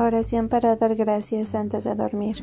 Oración 0.00 0.48
para 0.48 0.76
dar 0.76 0.94
gracias 0.94 1.56
antes 1.56 1.82
de 1.82 1.96
dormir. 1.96 2.36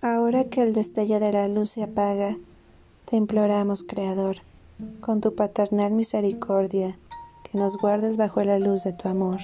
Ahora 0.00 0.44
que 0.44 0.62
el 0.62 0.72
destello 0.72 1.20
de 1.20 1.32
la 1.32 1.48
luz 1.48 1.72
se 1.72 1.82
apaga, 1.82 2.38
te 3.06 3.16
imploramos, 3.16 3.84
Creador, 3.84 4.38
con 5.00 5.20
tu 5.20 5.34
paternal 5.34 5.92
misericordia, 5.92 6.98
que 7.44 7.56
nos 7.56 7.78
guardes 7.78 8.16
bajo 8.16 8.42
la 8.42 8.58
luz 8.58 8.82
de 8.82 8.92
tu 8.92 9.08
amor, 9.08 9.38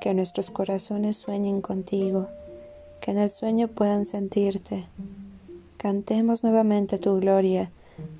que 0.00 0.12
nuestros 0.12 0.50
corazones 0.50 1.16
sueñen 1.16 1.60
contigo, 1.60 2.28
que 3.00 3.12
en 3.12 3.18
el 3.18 3.30
sueño 3.30 3.68
puedan 3.68 4.04
sentirte. 4.04 4.86
Cantemos 5.76 6.42
nuevamente 6.42 6.98
tu 6.98 7.20
gloria 7.20 7.70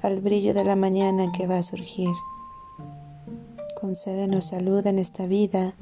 al 0.02 0.20
brillo 0.20 0.54
de 0.54 0.64
la 0.64 0.76
mañana 0.76 1.32
que 1.32 1.48
va 1.48 1.58
a 1.58 1.62
surgir. 1.64 2.14
Concédenos 3.80 4.46
salud 4.46 4.86
en 4.86 5.00
esta 5.00 5.26
vida, 5.26 5.74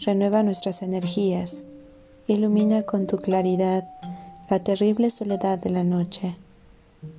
renueva 0.00 0.42
nuestras 0.42 0.82
energías, 0.82 1.64
ilumina 2.26 2.82
con 2.82 3.06
tu 3.06 3.16
claridad 3.16 3.88
la 4.50 4.62
terrible 4.62 5.10
soledad 5.10 5.58
de 5.58 5.70
la 5.70 5.84
noche. 5.84 6.36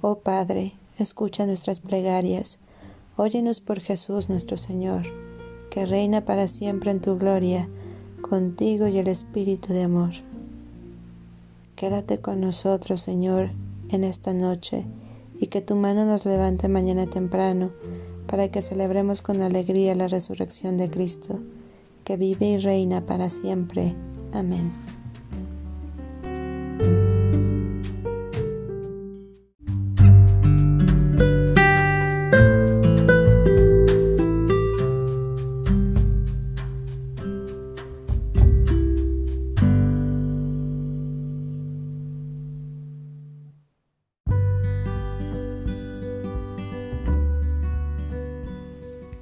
Oh 0.01 0.15
Padre, 0.15 0.73
escucha 1.03 1.45
nuestras 1.45 1.79
plegarias. 1.79 2.59
Óyenos 3.15 3.59
por 3.59 3.79
Jesús 3.79 4.29
nuestro 4.29 4.57
Señor, 4.57 5.03
que 5.69 5.85
reina 5.85 6.25
para 6.25 6.47
siempre 6.47 6.91
en 6.91 7.01
tu 7.01 7.17
gloria, 7.17 7.69
contigo 8.21 8.87
y 8.87 8.97
el 8.97 9.07
Espíritu 9.07 9.73
de 9.73 9.83
amor. 9.83 10.11
Quédate 11.75 12.19
con 12.19 12.41
nosotros, 12.41 13.01
Señor, 13.01 13.51
en 13.89 14.03
esta 14.03 14.33
noche, 14.33 14.85
y 15.39 15.47
que 15.47 15.61
tu 15.61 15.75
mano 15.75 16.05
nos 16.05 16.25
levante 16.25 16.67
mañana 16.67 17.09
temprano, 17.09 17.71
para 18.27 18.49
que 18.49 18.61
celebremos 18.61 19.21
con 19.21 19.41
alegría 19.41 19.95
la 19.95 20.07
resurrección 20.07 20.77
de 20.77 20.89
Cristo, 20.89 21.39
que 22.03 22.17
vive 22.17 22.47
y 22.47 22.57
reina 22.57 23.05
para 23.05 23.29
siempre. 23.29 23.95
Amén. 24.33 24.71